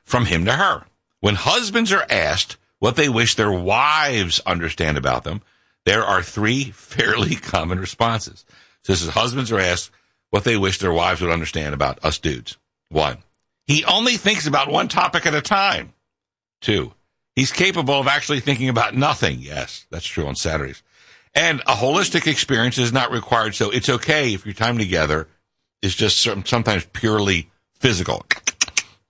From 0.02 0.26
him 0.26 0.44
to 0.46 0.52
her. 0.52 0.84
When 1.20 1.36
husbands 1.36 1.92
are 1.92 2.06
asked 2.10 2.56
what 2.80 2.96
they 2.96 3.08
wish 3.08 3.34
their 3.34 3.52
wives 3.52 4.40
understand 4.40 4.98
about 4.98 5.24
them, 5.24 5.40
there 5.84 6.04
are 6.04 6.22
three 6.22 6.64
fairly 6.64 7.34
common 7.36 7.78
responses. 7.78 8.44
So 8.82 8.92
this 8.92 9.02
is 9.02 9.10
husbands 9.10 9.52
are 9.52 9.60
asked 9.60 9.90
what 10.30 10.44
they 10.44 10.56
wish 10.56 10.78
their 10.78 10.92
wives 10.92 11.20
would 11.20 11.30
understand 11.30 11.74
about 11.74 12.04
us 12.04 12.18
dudes. 12.18 12.56
One, 12.90 13.18
he 13.66 13.84
only 13.84 14.16
thinks 14.16 14.46
about 14.46 14.70
one 14.70 14.88
topic 14.88 15.26
at 15.26 15.34
a 15.34 15.40
time. 15.40 15.92
Two, 16.60 16.92
he's 17.36 17.52
capable 17.52 17.94
of 17.94 18.06
actually 18.06 18.40
thinking 18.40 18.68
about 18.68 18.94
nothing. 18.94 19.38
Yes, 19.40 19.86
that's 19.90 20.06
true 20.06 20.26
on 20.26 20.34
Saturdays. 20.34 20.82
And 21.34 21.60
a 21.62 21.74
holistic 21.74 22.26
experience 22.26 22.78
is 22.78 22.92
not 22.92 23.10
required. 23.10 23.54
So 23.54 23.70
it's 23.70 23.88
okay 23.88 24.34
if 24.34 24.46
your 24.46 24.54
time 24.54 24.78
together 24.78 25.28
is 25.82 25.94
just 25.94 26.20
sometimes 26.20 26.86
purely 26.92 27.50
physical. 27.74 28.24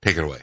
Take 0.02 0.16
it 0.16 0.24
away. 0.24 0.40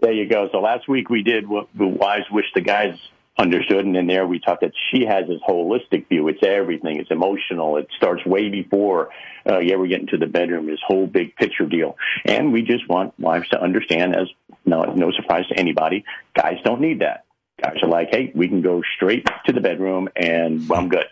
There 0.00 0.12
you 0.12 0.28
go. 0.28 0.48
So 0.52 0.60
last 0.60 0.88
week 0.88 1.08
we 1.08 1.22
did 1.22 1.48
what 1.48 1.68
the 1.74 1.86
wise 1.86 2.24
wish 2.30 2.46
the 2.54 2.60
guys 2.60 2.98
understood. 3.36 3.84
And 3.84 3.96
in 3.96 4.06
there, 4.06 4.26
we 4.26 4.38
talked 4.38 4.62
that 4.62 4.72
she 4.90 5.04
has 5.06 5.26
this 5.26 5.40
holistic 5.48 6.08
view. 6.08 6.28
It's 6.28 6.42
everything. 6.42 6.98
It's 6.98 7.10
emotional. 7.10 7.76
It 7.76 7.88
starts 7.96 8.24
way 8.24 8.48
before 8.48 9.10
uh, 9.48 9.58
you 9.58 9.74
ever 9.74 9.86
get 9.86 10.00
into 10.00 10.16
the 10.16 10.26
bedroom. 10.26 10.66
This 10.66 10.80
whole 10.86 11.06
big 11.06 11.36
picture 11.36 11.66
deal. 11.66 11.96
And 12.24 12.52
we 12.52 12.62
just 12.62 12.88
want 12.88 13.18
wives 13.18 13.48
to 13.50 13.60
understand, 13.60 14.16
as 14.16 14.28
no, 14.64 14.82
no 14.82 15.10
surprise 15.12 15.46
to 15.48 15.58
anybody, 15.58 16.04
guys 16.36 16.58
don't 16.64 16.80
need 16.80 17.00
that. 17.00 17.24
Guys 17.62 17.76
are 17.82 17.88
like, 17.88 18.08
hey, 18.10 18.32
we 18.34 18.48
can 18.48 18.62
go 18.62 18.82
straight 18.96 19.26
to 19.46 19.52
the 19.52 19.60
bedroom, 19.60 20.08
and 20.16 20.68
well, 20.68 20.80
I'm 20.80 20.88
good. 20.88 21.06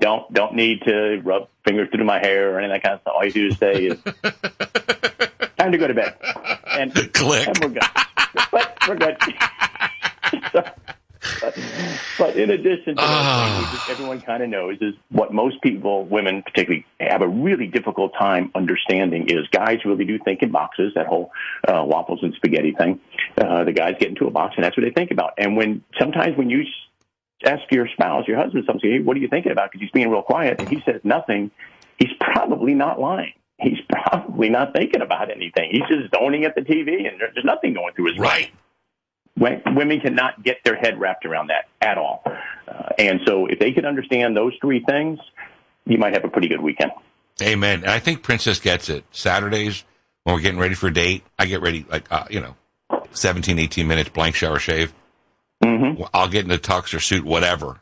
Don't 0.00 0.32
don't 0.32 0.54
need 0.54 0.80
to 0.86 1.20
rub 1.22 1.48
fingers 1.66 1.90
through 1.94 2.04
my 2.04 2.18
hair 2.18 2.54
or 2.54 2.60
any 2.60 2.72
of 2.72 2.72
that 2.72 2.82
kind 2.82 2.94
of 2.94 3.00
stuff. 3.02 3.14
All 3.14 3.24
you 3.26 3.32
do 3.32 3.46
is 3.48 3.58
say 3.58 3.84
is 3.84 4.02
time 5.58 5.72
to 5.72 5.78
go 5.78 5.86
to 5.86 5.92
bed, 5.92 6.16
and 6.66 6.94
click. 7.12 7.46
And 7.46 7.58
we're 7.58 7.68
good. 7.68 7.82
But 8.50 8.78
we're 8.88 8.96
good. 8.96 9.16
so, 10.52 10.64
but, 11.40 11.58
but, 12.18 12.36
in 12.36 12.50
addition 12.50 12.96
to 12.96 13.02
that, 13.02 13.04
oh. 13.04 13.86
everyone 13.90 14.20
kind 14.20 14.42
of 14.42 14.48
knows 14.48 14.78
is 14.80 14.94
what 15.10 15.32
most 15.32 15.60
people, 15.62 16.04
women 16.04 16.42
particularly, 16.42 16.86
have 17.00 17.22
a 17.22 17.28
really 17.28 17.66
difficult 17.66 18.12
time 18.18 18.50
understanding 18.54 19.28
is 19.28 19.46
guys 19.52 19.78
really 19.84 20.04
do 20.04 20.18
think 20.18 20.42
in 20.42 20.50
boxes. 20.50 20.92
That 20.94 21.06
whole 21.06 21.30
uh, 21.66 21.84
waffles 21.84 22.20
and 22.22 22.34
spaghetti 22.34 22.72
thing. 22.72 23.00
Uh, 23.36 23.64
the 23.64 23.72
guys 23.72 23.94
get 23.98 24.08
into 24.08 24.26
a 24.26 24.30
box, 24.30 24.54
and 24.56 24.64
that's 24.64 24.76
what 24.76 24.84
they 24.84 24.92
think 24.92 25.10
about. 25.10 25.34
And 25.38 25.56
when 25.56 25.82
sometimes 25.98 26.36
when 26.36 26.50
you 26.50 26.64
ask 27.44 27.62
your 27.70 27.88
spouse, 27.88 28.26
your 28.26 28.38
husband, 28.38 28.64
something, 28.66 28.90
hey, 28.90 29.00
what 29.00 29.16
are 29.16 29.20
you 29.20 29.28
thinking 29.28 29.52
about? 29.52 29.70
Because 29.70 29.82
he's 29.82 29.90
being 29.92 30.10
real 30.10 30.22
quiet, 30.22 30.60
and 30.60 30.68
he 30.68 30.82
says 30.84 31.00
nothing. 31.04 31.50
He's 31.98 32.12
probably 32.20 32.74
not 32.74 33.00
lying 33.00 33.32
he's 33.58 33.78
probably 33.88 34.48
not 34.48 34.72
thinking 34.72 35.02
about 35.02 35.30
anything. 35.30 35.70
He's 35.70 35.88
just 35.88 36.14
zoning 36.14 36.44
at 36.44 36.54
the 36.54 36.62
TV, 36.62 37.08
and 37.08 37.20
there's 37.20 37.44
nothing 37.44 37.74
going 37.74 37.94
through 37.94 38.12
his 38.12 38.18
right. 38.18 38.50
When, 38.50 38.65
women 39.36 40.00
cannot 40.00 40.42
get 40.42 40.58
their 40.64 40.76
head 40.76 40.98
wrapped 40.98 41.26
around 41.26 41.48
that 41.48 41.68
at 41.80 41.98
all. 41.98 42.22
Uh, 42.24 42.88
and 42.98 43.20
so, 43.26 43.46
if 43.46 43.58
they 43.58 43.72
can 43.72 43.84
understand 43.84 44.36
those 44.36 44.54
three 44.60 44.82
things, 44.84 45.18
you 45.84 45.98
might 45.98 46.14
have 46.14 46.24
a 46.24 46.28
pretty 46.28 46.48
good 46.48 46.60
weekend. 46.60 46.92
Amen. 47.42 47.80
And 47.82 47.90
I 47.90 47.98
think 47.98 48.22
Princess 48.22 48.58
gets 48.58 48.88
it. 48.88 49.04
Saturdays 49.10 49.84
when 50.26 50.34
we're 50.34 50.40
getting 50.40 50.58
ready 50.58 50.74
for 50.74 50.88
a 50.88 50.92
date, 50.92 51.22
I 51.38 51.46
get 51.46 51.60
ready 51.62 51.86
like 51.88 52.10
uh, 52.10 52.24
you 52.28 52.40
know, 52.40 52.56
17, 53.12 53.60
18 53.60 53.86
minutes, 53.86 54.08
blank 54.08 54.34
shower, 54.34 54.58
shave. 54.58 54.92
Mm-hmm. 55.62 56.02
I'll 56.12 56.26
get 56.26 56.44
in 56.44 56.50
a 56.50 56.58
tux 56.58 56.92
or 56.94 56.98
suit, 56.98 57.24
whatever. 57.24 57.80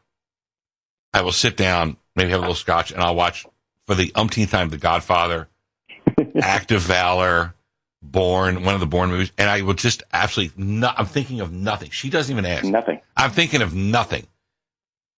I 1.15 1.23
will 1.23 1.33
sit 1.33 1.57
down, 1.57 1.97
maybe 2.15 2.33
have 2.33 2.41
a 2.41 2.43
little 2.43 2.55
scotch, 2.55 2.93
and 2.93 3.01
I'll 3.01 3.15
watch 3.15 3.47
for 3.87 3.95
the 3.95 4.13
umpteenth 4.15 4.51
time 4.51 4.69
The 4.69 4.77
Godfather 4.77 5.49
Act 6.43 6.71
of 6.71 6.83
Valor, 6.83 7.55
Bourne, 8.11 8.65
one 8.65 8.75
of 8.75 8.81
the 8.81 8.87
Bourne 8.87 9.11
movies, 9.11 9.33
and 9.39 9.49
I 9.49 9.63
will 9.63 9.75
just 9.75 10.03
absolutely 10.13 10.63
not. 10.63 10.99
I'm 10.99 11.07
thinking 11.07 11.41
of 11.41 11.53
nothing. 11.53 11.91
She 11.91 12.11
doesn't 12.11 12.33
even 12.33 12.45
ask. 12.47 12.65
Nothing. 12.65 13.01
I'm 13.17 13.31
thinking 13.31 13.63
of 13.63 13.75
nothing. 13.75 14.27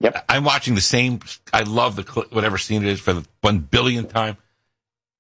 Yep. 0.01 0.25
I'm 0.29 0.45
watching 0.45 0.75
the 0.75 0.81
same. 0.81 1.21
I 1.53 1.63
love 1.63 1.97
the 1.97 2.03
whatever 2.31 2.59
scene 2.59 2.83
it 2.83 2.89
is 2.89 3.01
for 3.01 3.13
the 3.13 3.27
one 3.41 3.59
billionth 3.61 4.13
time, 4.13 4.37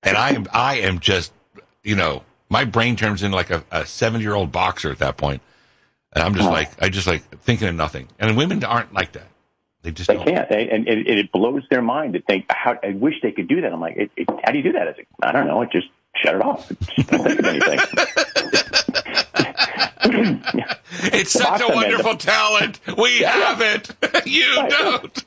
and 0.03 0.17
I 0.17 0.31
am 0.31 0.47
I 0.53 0.81
am 0.81 1.01
just 1.01 1.33
you 1.83 1.97
know 1.97 2.23
my 2.49 2.65
brain 2.65 2.97
turns 2.97 3.23
into 3.23 3.37
like 3.37 3.51
a, 3.51 3.65
a 3.71 3.87
seven 3.87 4.21
year 4.21 4.35
old 4.35 4.53
boxer 4.53 4.91
at 4.91 4.99
that 4.99 5.17
point, 5.17 5.43
and 6.13 6.23
I'm 6.23 6.35
just 6.35 6.49
oh. 6.49 6.53
like 6.53 6.71
I 6.83 6.89
just 6.89 7.07
like 7.07 7.23
thinking 7.41 7.69
of 7.69 7.75
nothing. 7.75 8.09
And 8.19 8.37
women 8.37 8.63
aren't 8.65 8.93
like 8.93 9.13
that. 9.13 9.29
They 9.83 9.93
just 9.93 10.09
they 10.09 10.15
don't. 10.15 10.27
can't, 10.27 10.49
they, 10.49 10.69
and, 10.69 10.89
and, 10.89 11.07
it 11.07 11.31
blows 11.31 11.63
their 11.71 11.81
mind 11.81 12.15
to 12.15 12.21
think. 12.21 12.47
How 12.49 12.77
I 12.83 12.91
wish 12.91 13.15
they 13.23 13.31
could 13.31 13.47
do 13.47 13.61
that. 13.61 13.73
I'm 13.73 13.81
like, 13.81 13.97
it, 13.97 14.11
it, 14.17 14.29
how 14.45 14.51
do 14.51 14.59
you 14.59 14.65
do 14.65 14.73
that? 14.73 14.89
It's 14.89 14.99
I 15.23 15.31
don't 15.31 15.47
know. 15.47 15.63
It 15.63 15.71
just 15.71 15.87
shut 16.23 16.35
it 16.35 16.43
off. 16.43 16.69
Don't 17.09 17.23
think 17.25 17.39
of 17.41 17.47
anything. 17.47 17.79
it's 21.05 21.33
such 21.33 21.61
a 21.61 21.69
wonderful 21.69 22.17
talent. 22.17 22.81
We 22.99 23.19
have 23.23 23.61
it. 23.61 23.91
You 24.27 24.57
right. 24.57 24.71
don't. 24.71 25.25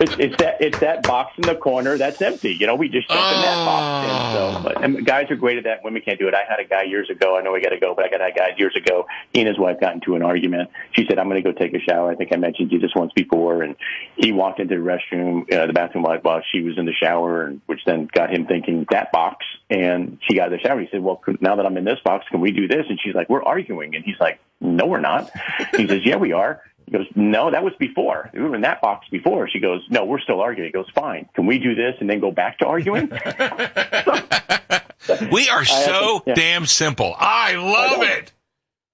it's, 0.00 0.14
it's, 0.18 0.36
that 0.36 0.60
it's 0.60 0.78
that 0.78 1.02
box 1.02 1.32
in 1.36 1.42
the 1.42 1.56
corner 1.56 1.98
that's 1.98 2.22
empty. 2.22 2.54
You 2.54 2.66
know, 2.66 2.76
we 2.76 2.88
just 2.88 3.08
jump 3.08 3.20
oh. 3.20 3.34
in 3.34 3.42
that 3.42 3.64
box. 3.64 4.08
And 4.08 4.32
so, 4.32 4.62
but, 4.62 4.84
and 4.84 5.06
guys 5.06 5.30
are 5.30 5.36
great 5.36 5.58
at 5.58 5.64
that. 5.64 5.82
Women 5.82 6.02
can't 6.02 6.18
do 6.18 6.28
it. 6.28 6.34
I 6.34 6.44
had 6.48 6.60
a 6.60 6.64
guy 6.64 6.82
years 6.82 7.10
ago. 7.10 7.36
I 7.36 7.42
know 7.42 7.52
we 7.52 7.60
got 7.60 7.70
to 7.70 7.80
go, 7.80 7.94
but 7.94 8.04
I 8.04 8.08
got 8.08 8.20
a 8.20 8.32
guy 8.32 8.50
years 8.56 8.76
ago. 8.76 9.06
He 9.32 9.40
and 9.40 9.48
his 9.48 9.58
wife 9.58 9.80
got 9.80 9.94
into 9.94 10.14
an 10.14 10.22
argument. 10.22 10.70
She 10.92 11.06
said, 11.08 11.18
"I'm 11.18 11.28
going 11.28 11.42
to 11.42 11.52
go 11.52 11.56
take 11.56 11.74
a 11.74 11.80
shower." 11.80 12.10
I 12.10 12.14
think 12.14 12.32
I 12.32 12.36
mentioned 12.36 12.70
you 12.70 12.78
this 12.78 12.92
once 12.94 13.12
before, 13.14 13.62
and 13.62 13.74
he 14.16 14.30
walked 14.32 14.60
into 14.60 14.76
the 14.76 14.80
restroom, 14.80 15.52
uh, 15.52 15.66
the 15.66 15.72
bathroom 15.72 16.04
while, 16.04 16.18
while 16.18 16.42
she 16.52 16.60
was 16.60 16.78
in 16.78 16.86
the 16.86 16.94
shower, 16.94 17.46
and 17.46 17.60
which 17.66 17.80
then 17.84 18.08
got 18.12 18.32
him 18.32 18.46
thinking 18.46 18.86
that 18.90 19.10
box. 19.10 19.44
And 19.70 20.18
she 20.28 20.36
got 20.36 20.46
out 20.46 20.52
of 20.52 20.60
the 20.60 20.68
shower. 20.68 20.80
He 20.80 20.88
said, 20.90 21.02
"Well, 21.02 21.20
now 21.40 21.56
that 21.56 21.66
I'm 21.66 21.76
in 21.76 21.84
this 21.84 21.98
box, 22.04 22.26
can 22.30 22.40
we 22.40 22.52
do 22.52 22.68
this?" 22.68 22.86
And 22.88 23.00
she's 23.02 23.14
like, 23.14 23.28
"We're 23.28 23.42
arguing." 23.42 23.96
And 23.96 24.04
he's 24.04 24.20
like, 24.20 24.38
no, 24.60 24.86
we're 24.86 25.00
not. 25.00 25.30
He 25.76 25.88
says, 25.88 26.00
yeah, 26.04 26.16
we 26.16 26.32
are. 26.32 26.62
He 26.86 26.92
goes, 26.92 27.06
no, 27.14 27.50
that 27.50 27.62
was 27.62 27.74
before. 27.78 28.30
We 28.34 28.40
were 28.40 28.56
in 28.56 28.62
that 28.62 28.80
box 28.80 29.06
before. 29.10 29.48
She 29.48 29.60
goes, 29.60 29.82
no, 29.90 30.04
we're 30.04 30.20
still 30.20 30.40
arguing. 30.40 30.68
He 30.68 30.72
goes, 30.72 30.88
fine. 30.94 31.28
Can 31.34 31.46
we 31.46 31.58
do 31.58 31.74
this 31.74 31.94
and 32.00 32.08
then 32.10 32.20
go 32.20 32.32
back 32.32 32.58
to 32.58 32.66
arguing? 32.66 33.08
we 35.30 35.48
are 35.48 35.64
so 35.64 36.22
yeah. 36.26 36.34
damn 36.34 36.66
simple. 36.66 37.14
I 37.16 37.54
love 37.54 38.00
I 38.00 38.18
it. 38.18 38.32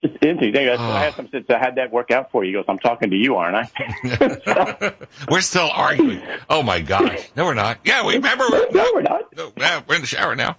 It's 0.02 0.14
interesting. 0.20 0.68
Oh. 0.68 0.92
I 0.92 1.04
had 1.04 1.14
some 1.14 1.28
since 1.30 1.46
I 1.48 1.58
had 1.58 1.76
that 1.76 1.90
work 1.90 2.10
out 2.10 2.30
for 2.30 2.44
you. 2.44 2.50
He 2.50 2.54
goes, 2.54 2.66
I'm 2.68 2.78
talking 2.78 3.10
to 3.10 3.16
you, 3.16 3.36
aren't 3.36 3.56
I? 3.56 4.92
we're 5.30 5.40
still 5.40 5.70
arguing. 5.72 6.20
Oh 6.50 6.62
my 6.62 6.80
gosh. 6.80 7.30
No, 7.34 7.44
we're 7.44 7.54
not. 7.54 7.78
Yeah, 7.84 8.06
we 8.06 8.14
remember. 8.14 8.44
We're, 8.50 8.70
no, 8.72 8.90
we're 8.94 9.02
not. 9.02 9.34
No, 9.34 9.52
we're 9.88 9.94
in 9.94 10.02
the 10.02 10.06
shower 10.06 10.36
now. 10.36 10.58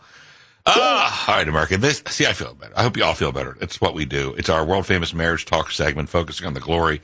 Ah, 0.69 1.25
all 1.29 1.35
right, 1.35 1.47
America. 1.47 1.77
This, 1.77 2.03
see, 2.09 2.25
I 2.25 2.33
feel 2.33 2.53
better. 2.53 2.73
I 2.75 2.83
hope 2.83 2.97
you 2.97 3.03
all 3.03 3.13
feel 3.13 3.31
better. 3.31 3.57
It's 3.61 3.79
what 3.79 3.93
we 3.93 4.05
do. 4.05 4.33
It's 4.37 4.49
our 4.49 4.65
world 4.65 4.85
famous 4.85 5.13
marriage 5.13 5.45
talk 5.45 5.71
segment 5.71 6.09
focusing 6.09 6.45
on 6.45 6.53
the 6.53 6.59
glory, 6.59 7.01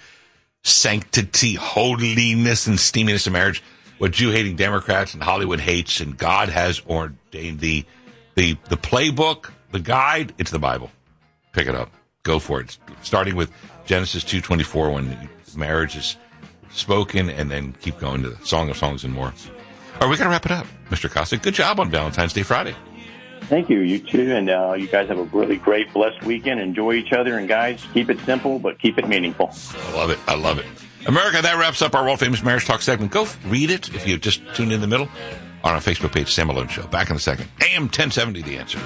sanctity, 0.63 1.55
holiness, 1.55 2.67
and 2.67 2.77
steaminess 2.77 3.25
of 3.25 3.33
marriage. 3.33 3.63
What 3.99 4.11
Jew 4.11 4.31
hating 4.31 4.57
Democrats 4.57 5.13
and 5.13 5.23
Hollywood 5.23 5.59
hates, 5.61 6.01
and 6.01 6.17
God 6.17 6.49
has 6.49 6.81
ordained 6.87 7.59
the 7.59 7.85
the 8.35 8.57
the 8.69 8.75
playbook, 8.77 9.49
the 9.71 9.79
guide. 9.79 10.33
It's 10.37 10.51
the 10.51 10.59
Bible. 10.59 10.91
Pick 11.53 11.67
it 11.67 11.75
up. 11.75 11.89
Go 12.23 12.39
for 12.39 12.59
it. 12.59 12.77
Starting 13.01 13.35
with 13.35 13.49
Genesis 13.85 14.23
two 14.23 14.41
twenty 14.41 14.63
four, 14.63 14.91
when 14.91 15.29
marriage 15.55 15.95
is 15.95 16.17
spoken, 16.71 17.29
and 17.29 17.49
then 17.49 17.73
keep 17.81 17.97
going 17.99 18.23
to 18.23 18.29
the 18.29 18.45
Song 18.45 18.69
of 18.69 18.75
Songs 18.75 19.03
and 19.05 19.13
more. 19.13 19.27
All 19.27 19.99
right, 20.01 20.09
we 20.09 20.17
got 20.17 20.23
to 20.23 20.29
wrap 20.31 20.45
it 20.45 20.51
up, 20.51 20.65
Mr. 20.89 21.09
Kosick. 21.09 21.43
Good 21.43 21.53
job 21.53 21.79
on 21.79 21.89
Valentine's 21.91 22.33
Day 22.33 22.43
Friday. 22.43 22.75
Thank 23.47 23.69
you. 23.69 23.79
You 23.79 23.99
too. 23.99 24.33
And 24.33 24.49
uh, 24.49 24.73
you 24.77 24.87
guys 24.87 25.07
have 25.09 25.19
a 25.19 25.23
really 25.23 25.57
great, 25.57 25.93
blessed 25.93 26.23
weekend. 26.23 26.59
Enjoy 26.59 26.93
each 26.93 27.13
other. 27.13 27.37
And 27.37 27.47
guys, 27.47 27.83
keep 27.93 28.09
it 28.09 28.19
simple, 28.21 28.59
but 28.59 28.79
keep 28.79 28.97
it 28.97 29.07
meaningful. 29.07 29.53
I 29.75 29.93
love 29.95 30.09
it. 30.09 30.19
I 30.27 30.35
love 30.35 30.59
it. 30.59 30.65
America, 31.05 31.41
that 31.41 31.57
wraps 31.57 31.81
up 31.81 31.95
our 31.95 32.03
world 32.03 32.19
famous 32.19 32.43
marriage 32.43 32.65
talk 32.65 32.81
segment. 32.81 33.11
Go 33.11 33.27
read 33.47 33.69
it 33.69 33.93
if 33.93 34.07
you 34.07 34.17
just 34.17 34.41
tuned 34.55 34.71
in 34.71 34.79
the 34.81 34.87
middle 34.87 35.09
on 35.63 35.73
our 35.75 35.81
Facebook 35.81 36.13
page, 36.13 36.33
Sam 36.33 36.47
Malone 36.47 36.67
Show. 36.67 36.87
Back 36.87 37.09
in 37.09 37.15
a 37.15 37.19
second. 37.19 37.47
AM 37.61 37.83
1070, 37.83 38.41
The 38.41 38.57
Answer. 38.57 38.79